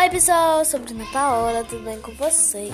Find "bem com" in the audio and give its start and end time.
1.84-2.10